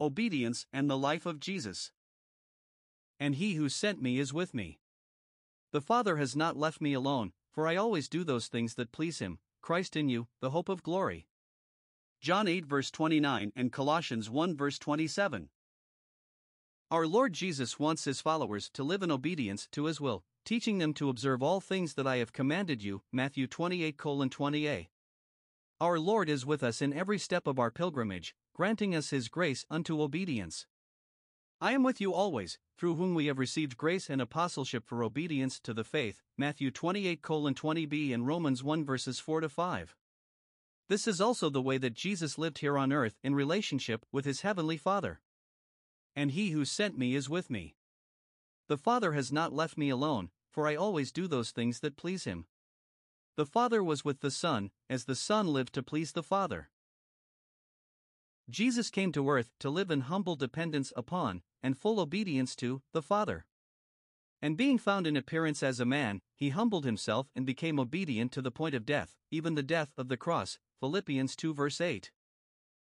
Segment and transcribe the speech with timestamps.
[0.00, 1.92] Obedience and the Life of Jesus.
[3.20, 4.80] And he who sent me is with me.
[5.72, 9.18] The Father has not left me alone, for I always do those things that please
[9.20, 9.38] him.
[9.62, 11.26] Christ in you, the hope of glory.
[12.20, 15.48] John 8 verse 29 and Colossians 1 verse 27.
[16.90, 20.94] Our Lord Jesus wants his followers to live in obedience to his will, teaching them
[20.94, 23.02] to observe all things that I have commanded you.
[23.12, 24.88] Matthew 28 20a.
[25.80, 29.66] Our Lord is with us in every step of our pilgrimage, granting us his grace
[29.68, 30.66] unto obedience.
[31.60, 35.58] I am with you always, through whom we have received grace and apostleship for obedience
[35.60, 36.22] to the faith.
[36.38, 39.96] Matthew 28 20b and Romans 1 verses 4 to 5.
[40.88, 44.42] This is also the way that Jesus lived here on earth in relationship with his
[44.42, 45.20] heavenly Father.
[46.14, 47.74] And he who sent me is with me.
[48.68, 52.24] The Father has not left me alone, for I always do those things that please
[52.24, 52.46] him.
[53.36, 56.70] The Father was with the Son, as the Son lived to please the Father.
[58.48, 63.02] Jesus came to earth to live in humble dependence upon, and full obedience to, the
[63.02, 63.46] Father.
[64.40, 68.42] And being found in appearance as a man, he humbled himself and became obedient to
[68.42, 70.58] the point of death, even the death of the cross.
[70.78, 72.12] Philippians 2 verse 8.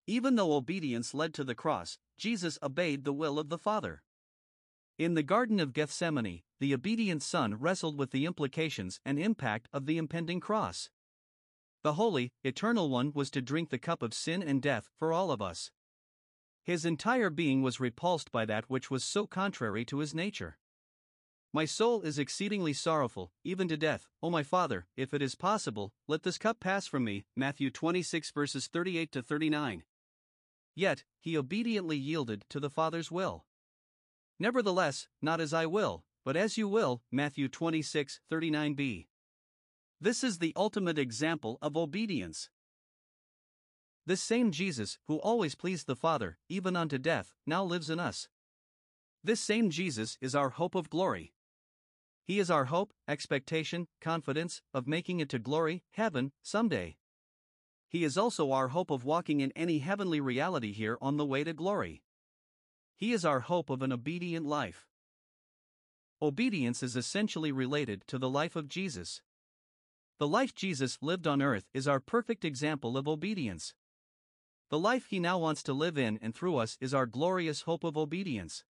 [0.06, 4.02] Even though obedience led to the cross, Jesus obeyed the will of the Father.
[4.98, 9.86] In the Garden of Gethsemane, the obedient Son wrestled with the implications and impact of
[9.86, 10.90] the impending cross.
[11.82, 15.30] The Holy, Eternal One was to drink the cup of sin and death for all
[15.30, 15.70] of us.
[16.64, 20.58] His entire being was repulsed by that which was so contrary to his nature.
[21.52, 24.08] My soul is exceedingly sorrowful, even to death.
[24.22, 27.24] O my Father, if it is possible, let this cup pass from me.
[27.36, 29.84] Matthew 26 verses 38 to 39.
[30.74, 33.46] Yet, he obediently yielded to the Father's will.
[34.38, 37.02] Nevertheless, not as I will, but as you will.
[37.12, 39.06] Matthew 26 39b.
[40.00, 42.50] This is the ultimate example of obedience.
[44.04, 48.28] This same Jesus, who always pleased the Father, even unto death, now lives in us.
[49.22, 51.32] This same Jesus is our hope of glory.
[52.24, 56.96] He is our hope, expectation, confidence of making it to glory, heaven, someday.
[57.88, 61.44] He is also our hope of walking in any heavenly reality here on the way
[61.44, 62.02] to glory.
[62.96, 64.88] He is our hope of an obedient life.
[66.22, 69.20] Obedience is essentially related to the life of Jesus.
[70.18, 73.74] The life Jesus lived on earth is our perfect example of obedience.
[74.70, 77.84] The life he now wants to live in and through us is our glorious hope
[77.84, 78.64] of obedience.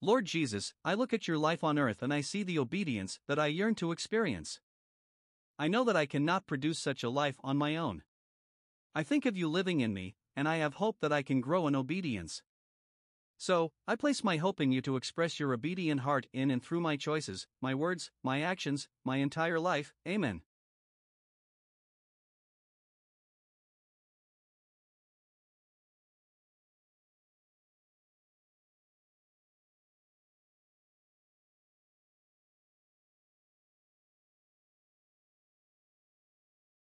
[0.00, 3.38] Lord Jesus, I look at your life on earth and I see the obedience that
[3.38, 4.60] I yearn to experience.
[5.58, 8.02] I know that I cannot produce such a life on my own.
[8.94, 11.66] I think of you living in me, and I have hope that I can grow
[11.66, 12.42] in obedience.
[13.38, 16.80] So, I place my hope in you to express your obedient heart in and through
[16.80, 19.92] my choices, my words, my actions, my entire life.
[20.08, 20.40] Amen.